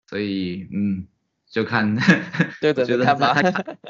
[0.06, 1.06] 所以嗯，
[1.50, 1.98] 就看，
[2.62, 3.42] 对的， 觉得他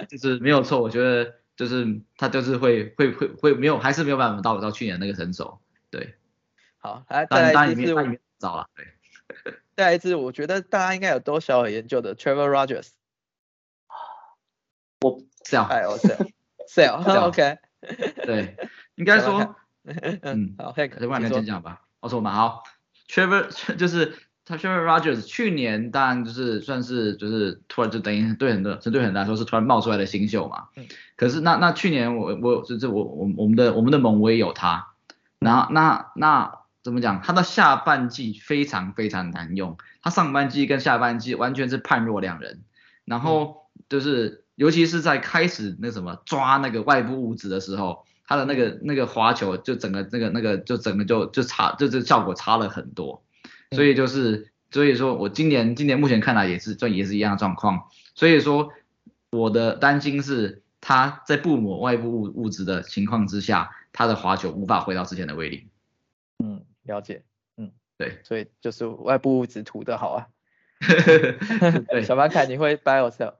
[0.09, 0.81] 就是没有错。
[0.81, 5.61] 我觉得就是他就是会会会会没有，还是没有办法到到去年那个成熟。
[5.91, 6.15] 对，
[6.79, 7.95] 好，来 再来一次，
[8.39, 9.55] 早了，对。
[9.77, 12.89] 再来一次，我觉得大家应该有多少研究的 Trevor Rogers。
[15.03, 17.59] 我 sell，哎，我 sell，sell，OK。
[18.27, 18.57] 对，
[18.97, 19.57] 应该说。
[20.23, 21.81] 嗯， 好，可以，我来先讲吧。
[22.01, 22.63] 我说嘛，好
[23.09, 30.69] ，Trevor 就是他 Trevor Rogers，去年当然就是算是就是突然就等于对很多，针对很多来说是突然冒出来的新秀嘛。
[30.77, 30.87] 嗯。
[31.17, 34.89] 可是那那去年我我就是我我我们的我们的盟我也有他，
[35.39, 37.23] 然后那那怎么讲？
[37.23, 42.65] 他的下半季非常非常难用，他上半季跟下半季完全是判若两人。
[43.07, 48.05] 然后就是尤其是在开始那什么抓那个外部物质的时候。
[48.33, 53.25] 他的那个那个滑球就整个那个那个就整个就就差就这效果差了很多，
[53.73, 58.71] 所以就是所以说我今年今年目前看来也是这也是一样的状况，所以说
[59.33, 65.67] 我的担心是他在不抹外部物物质的情况之下，他的滑球无法回到之前的威力。
[66.39, 67.25] 嗯，了解，
[67.57, 70.29] 嗯，对，所以就是外部物质涂的好啊。
[71.91, 73.35] 对，小白凯你会 buy or sell？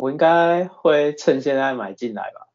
[0.00, 2.48] 我应该会趁现在买进来吧。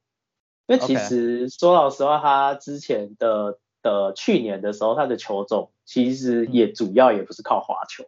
[0.67, 8.05] 因为其实说老实话，他之前的的去年的时候，他的球种其实也主要也不是靠滑球，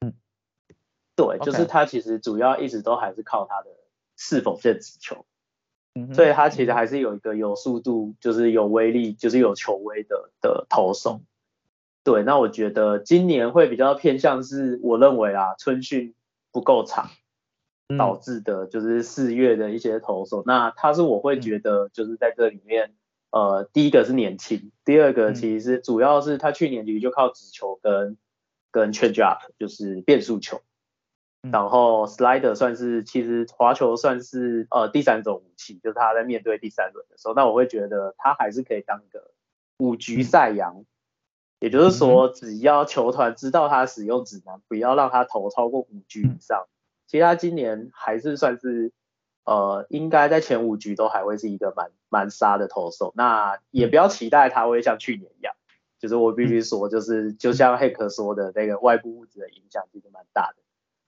[0.00, 0.14] 嗯，
[1.16, 3.70] 对，就是他其实主要一直都还是靠他的
[4.16, 5.26] 是否见直球，
[5.96, 11.20] 嗯所以他其实还是有一个有速度，就是有威力，就是有球威的的投手。
[12.04, 16.14] 对，那我觉得今年会比较偏向是，我认为啊，春训
[16.52, 17.19] 不够长嗯
[17.96, 20.42] 导致的，就是四月的一些投手。
[20.46, 22.94] 那他是我会觉得就是在这里面，
[23.30, 25.34] 呃，第一个是年轻，第二个嗯。
[25.34, 28.16] 其实是主要是他去年其实就靠直球跟
[28.70, 30.62] 跟 change up，就是变速球。
[31.42, 31.50] 嗯。
[31.50, 39.30] 然后 slider 算是其实滑球算是呃第三种武器，就是他在面对第三轮的时候，那我会觉得他还是可以当一个
[39.78, 40.84] 五局赛扬，
[41.58, 46.66] 也就是说只要球团知道他使用指南，不要让他投超过五局以上，
[47.10, 48.92] 其实他今年还是算是
[49.44, 55.56] 呃应该在前五局都还会是一个蛮蛮杀的投手，那也不要期待他会像去年一样。
[55.98, 60.62] 就是我必须说，就是就像黑客说的那个外部物质的影响其实蛮大的。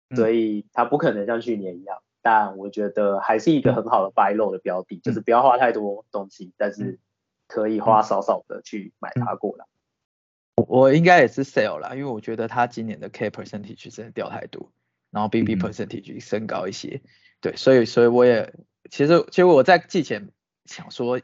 [0.08, 6.98] 嗯所以他不可能像去年一样，但我觉得还是一个很好的 buy low 的标的，就是不要花太多东西，但是
[7.46, 9.66] 可以花少少的去买它过来。
[10.56, 14.72] 我我应该也是 sell 啦，因为我觉得他今年的 K percentage 真的掉太多，
[15.10, 17.00] 然后 BB 嗯 percentage 升高一些，
[17.40, 18.52] 对，所以所以我也
[18.90, 20.28] 其实其实我在季前
[20.64, 21.20] 想说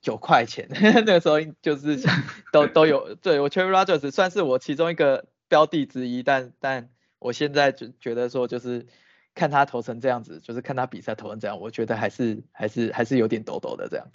[0.00, 1.98] 九块钱， 那个时候就是
[2.52, 8.86] 都都有，对我 Cherry Rogers 算是我其中一个标的之一，但但我现在就觉得说就是
[9.34, 14.06] 看他投成这样子，就是看他比赛投成这样，我觉得还是还是还是有点抖抖的这样，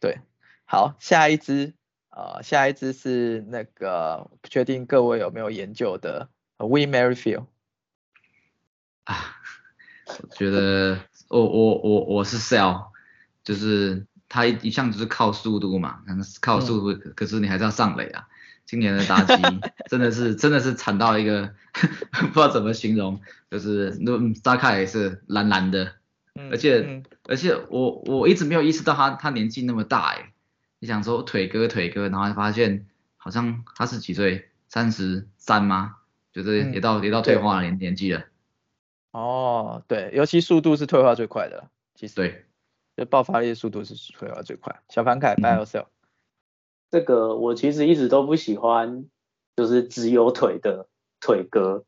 [0.00, 0.18] 对，
[0.64, 1.74] 好，下一支。
[2.10, 7.44] 呃，下一支是那个不确定各位有没有研究的 We Merrifield。
[9.08, 9.16] 啊，
[10.20, 12.88] 我觉得我我我我是 sell，
[13.42, 18.28] 就是他一一向就是靠速度嘛，可能是靠速度，可可是你还是要上垒啊。
[18.66, 19.32] 今年的打击
[19.88, 23.18] 真的是真的是惨到一个不知道怎么形容，
[23.50, 25.94] 就是那大概也是蓝蓝的，
[26.34, 30.32] 嗯而且、嗯而且我我一直没有意识到他他年纪那么大哎，
[30.80, 35.96] 你想说腿哥腿哥，然后发现好像他是几岁，三十三吗？
[36.34, 38.24] 觉得也到、也到退化年年纪了，
[39.12, 42.44] 哦，对，尤其速度是退化最快的，其实对，
[42.96, 44.82] 就爆发力的速度是退化最快。
[44.88, 45.86] 小凡凯嗯 Bio Cell，
[46.90, 49.06] 这个我其实一直都不喜欢，
[49.56, 50.88] 就是只有腿的
[51.20, 51.84] 腿哥。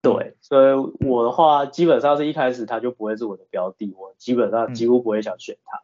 [0.00, 0.74] 对，所以
[1.04, 5.82] 我的话基本上是一开始他就不会是我的标的，我基本上几乎不会想选他。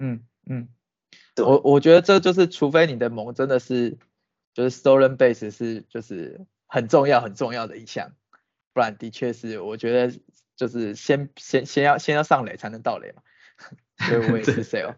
[0.00, 0.68] 嗯嗯，
[1.36, 3.98] 对我我觉得这就是除非你的盟真的是
[4.52, 8.10] 就是 stolen base 是就是很重要很重要的一项，
[8.72, 10.18] 不然的确是我觉得
[10.56, 13.22] 就是先先先要先要上垒才能到垒嘛，
[14.08, 14.94] 所以我也是 sell，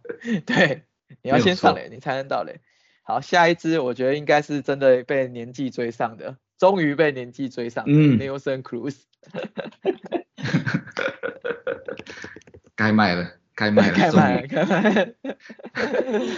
[0.47, 0.85] 对，
[1.23, 2.61] 你要先上垒你才能到垒。
[3.03, 8.19] 好，下一支我觉得应该是真的被年纪追上的，终于被年纪追上的、嗯。
[8.19, 9.03] Nelson Cruz，
[12.77, 15.15] 该卖了，该卖了，终 该卖了，于，该卖了。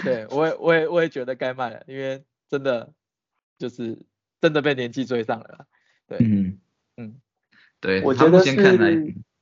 [0.03, 2.92] 对，我也我也我也觉得该卖了，因为真的
[3.59, 3.99] 就是
[4.40, 5.66] 真的被年纪追上了啦。
[6.09, 6.59] 对，嗯。
[6.99, 7.20] 嗯，
[7.81, 8.77] 对，我觉得是前看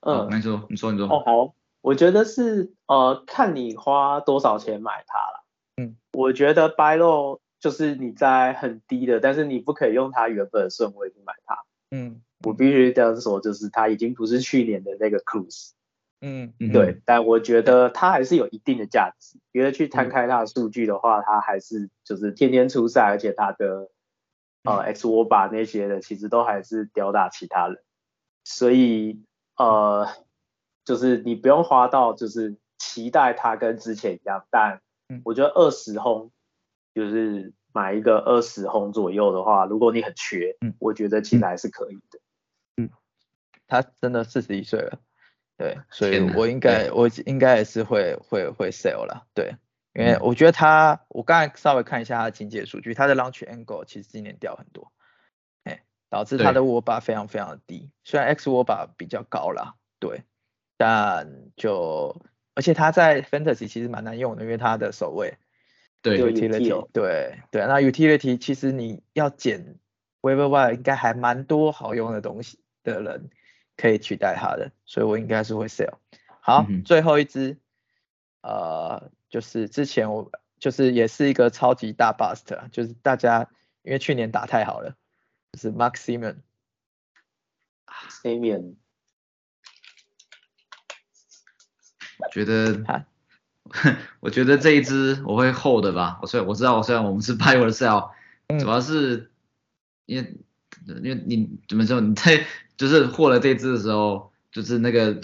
[0.00, 5.44] 嗯，你说，你说，你说，哦好，我觉得是呃看你花多少钱买它了。
[5.76, 11.58] 嗯，我觉得 buy low 就是你在很低的，但是你不可以用它原本的顺位去买它。
[11.90, 15.70] 嗯我必须这样说，就是它已经不是去年的那个 Cruise。
[16.20, 19.38] 嗯嗯对，但我觉得它还是有一定的价值。
[19.52, 23.88] 因为去摊开它的数据的话，它还是就是天天出赛，而且它的
[24.64, 27.78] 呃 X 握把那些的，其实都还是吊打其他人。
[28.44, 29.24] 所以
[29.56, 30.08] 呃，
[30.84, 36.30] 就是你不用花到就是期待它跟之前一样，但嗯我觉得二十轰
[36.94, 42.20] 就是买一个二十轰左右的话，如果你很缺，嗯我觉得其实还是可以的。
[42.76, 42.90] 嗯
[43.66, 45.00] 他真的四十一岁了，
[45.56, 49.56] 对，所以我应该我应该也是会会会 sell 了，对，
[49.94, 54.93] 因为我觉得他，我刚才稍微看一下他的经济数据，他的 launch angle 其实今年掉很多，哎，
[56.14, 60.22] 导致它的握把非常非常的低，虽然 X 握把比较高啦，对，
[60.76, 62.22] 但就
[62.54, 65.36] 而且它在 fantasy 其实蛮难用的，因为它的守卫
[66.02, 66.16] 对。
[66.18, 69.80] 有 utility，对对，那 utility 其实你要捡
[70.22, 73.28] waiver wire 应该还蛮多好用的东西的人
[73.76, 75.94] 可以取代它的，所以我应该是会 sell。
[76.38, 77.58] 好，嗯最后一只，
[78.42, 83.50] 呃，就是之前我就是也是一个超级大 bust，就是大家
[83.82, 84.94] 因为去年打太好了，
[85.54, 85.94] 就是 Max
[87.86, 88.74] Simon，Samian
[92.18, 93.06] 我觉得啊，
[94.18, 96.18] 我觉得这一支我会 hold 的吧。
[96.22, 98.10] 我虽然我知道，我虽然我们是 buy or sell，、
[98.48, 99.30] 嗯主要是
[100.06, 100.34] 因为
[100.86, 102.44] 因为你怎么说你在
[102.76, 105.20] 就是获了这支的时候，就是那个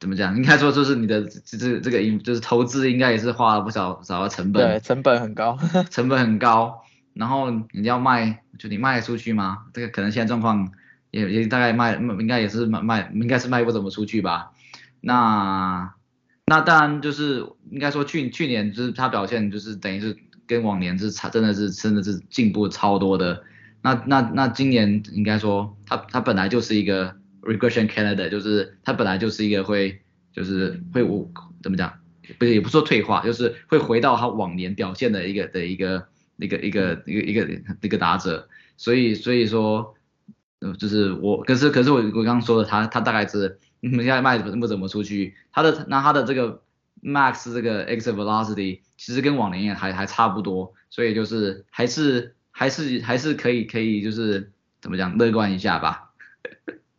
[0.00, 0.34] 怎么讲？
[0.38, 5.58] 应该说就是你的这这这个应就是投资应该也是花了不少少的成本，对，成本很高，
[5.92, 6.82] 成本很高。
[7.14, 9.66] 然后你要卖，就你卖出去吗？
[9.72, 10.72] 这个可能现在状况
[11.10, 14.50] 也也大概卖，应该也是卖卖，应该是卖不怎么出去吧。
[15.00, 15.94] 那
[16.46, 23.42] 那当然就是应该说去去年就是他表现就是等于是跟往年是差，真的是真的是进步超多的。
[23.82, 30.00] 那那那今年应该说他他本来就是一个 regression candidate，就是他本来就是一个会
[30.32, 31.30] 就是会我
[31.62, 31.92] 怎么讲，
[32.38, 38.48] 不是也不说退化，就是会回到他往年表现的一个的一个一个一个一个一个一个打者。
[38.76, 39.94] 所以所以说，
[40.60, 43.58] 呃就是我可是可是我我刚刚说的他他大概是。
[43.84, 46.62] 现在卖不怎么出去，他的那他的这个
[47.02, 56.14] max 这个 exit velocity 其实跟往年也还还差不多，所以就是还是还是还是可以可以就是怎么讲乐观一下吧。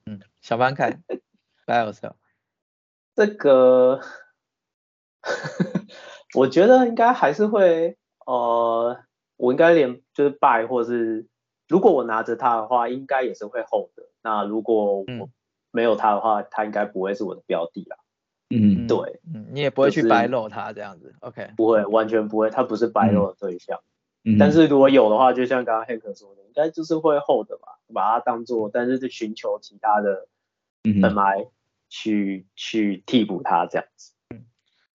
[0.05, 0.99] 嗯，小凡凯
[1.65, 2.13] ，buy or sell？
[3.15, 3.99] 这个
[6.35, 9.04] 我觉得应该还是会，呃，
[9.37, 11.27] 我应该连就是 buy 或是
[11.67, 14.03] 如果我拿着它的话，应该也是会 hold 的。
[14.21, 15.29] 那如果我
[15.71, 17.97] 没有它的话，它应该不会是我的标的啦。
[18.49, 21.49] 嗯，对，嗯，你也不会去白露它这样子，OK？
[21.57, 23.81] 不会，完全不会，它不是白露的对象。
[24.23, 30.27] 嗯，但是如果有的话，就像刚刚 Hank 说的，应该就是会 hold 吧，把它当做，但是是寻求其他的
[30.83, 31.47] 人来
[31.89, 34.13] 去去替补他这样子。
[34.29, 34.45] 嗯，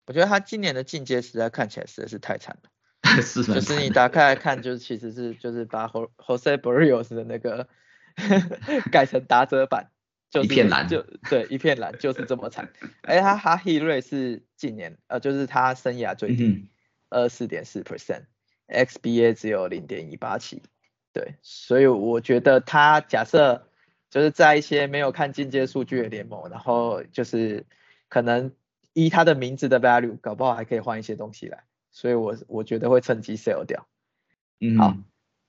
[0.05, 2.69] 我觉得他今年的进阶实在看起来实在是太惨了，
[3.21, 7.67] 是，就是你打开来看，就是其实是就是把 Jose Barrios 的那个。
[8.91, 9.91] 改成打折版，
[10.29, 12.69] 就一片蓝，就对，一片蓝就是这么惨。
[13.03, 16.67] 哎，他哈希瑞是近年，呃，就是他生涯最低，
[17.09, 20.61] 二四点四 percent，XBA 只有零点一八七，
[21.13, 23.69] 对，所以我觉得他假设
[24.09, 27.65] 就是在一些没有看进阶数据的联盟，然后就是
[28.09, 28.51] 可能
[28.91, 33.87] 依他的名字的 value，搞不好还可以换一些东西来，所以我我觉得会趁机 sell 掉。
[34.59, 34.95] 嗯，好。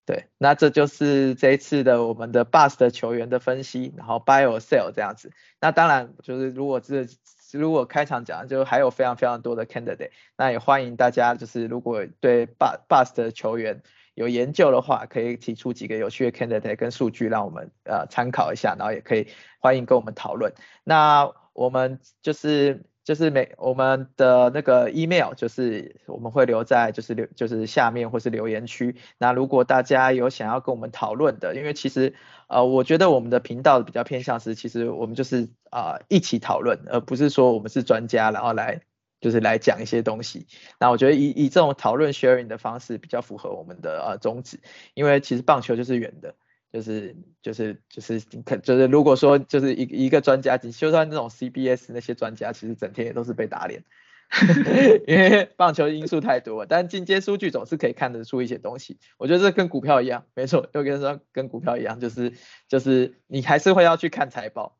[0.06, 5.30] 对，那这就是这一次的我们的 bus 的球员的分析，然后 buy or sell 这样子。
[5.60, 7.06] 那当然就是如果这
[7.52, 13.82] 如果开场讲，就还有非常非常多的 candidate，那也欢迎大家就是如果对 bus bus 的球员
[14.14, 19.28] 有研究的话，可以提出几个有趣的 candidate 跟数据让我们呃参考一下，然后也可以
[19.60, 20.52] 欢迎跟我们讨论。
[20.82, 22.82] 那我们就是。
[23.02, 28.96] 就是每我们的那个 email，就是我们会留在就是留就是下面或是留言区。
[29.18, 32.14] 那如果大家有想要跟我们讨论的，因为其实
[32.46, 38.82] 呃我觉得我们的频道比较偏向是，其实我们就是啊一起讨论，而不是说我们是专家然后来
[39.20, 40.46] 就是来讲一些东西。
[40.78, 44.60] 那我觉得以以这种讨论 sharing 的方式比较符合我们的呃宗旨，
[44.94, 46.34] 因为其实棒球就是圆的。
[46.72, 53.84] 就是就是就是可就是如果说就是一一个专家，就算那种 CBS 那些专家，其实整天也都是被打脸，
[55.06, 56.64] 因为 棒球因素太多。
[56.66, 58.98] 但进阶数据总是可以看得出一些东西。
[59.18, 62.32] 我觉得这跟股票一样，没错，又跟说跟股票一样，就是
[62.68, 64.76] 就是你还是会要去看财报。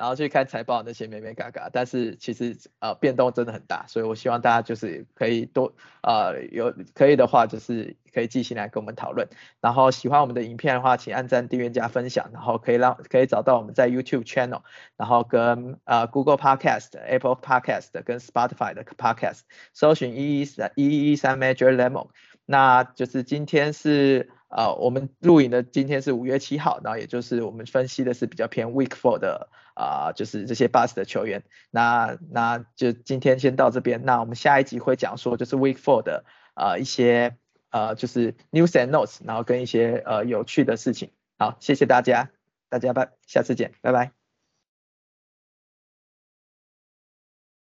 [0.00, 9.28] 然后去看财报那些美美嘎嘎，但是其实呃变动真的很大，所以我希望大家就是可以多呃有可以的话就是可以寄信来跟我们讨论。
[9.60, 14.62] 然后喜欢我们的影片的话，请按赞、订阅、加分享，然后可以让可以找到我们在 YouTube channel，
[14.96, 19.40] 然后跟呃 Google Podcast、Apple Podcast 跟 Spotify 的 Podcast，
[19.74, 22.08] 搜寻一一三一一一三 Major Lemon。
[22.50, 29.48] 那就是今天是呃我们录影的今天是五月七号，然后也就是我们分析的是比较偏 Week Four 的。
[29.72, 36.24] 啊，就是这些 bus 的球员，那那就今天先到这边，那我们下一集会讲说就是 week four 的
[36.54, 37.36] 呃一些
[37.70, 41.12] 呃就是 news and notes，然后跟一些呃有趣的事情。
[41.38, 42.28] 好，谢谢大家，
[42.68, 44.19] 大家拜，下次见，拜拜。